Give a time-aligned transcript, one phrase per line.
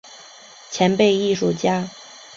[0.71, 1.87] 前辈艺术家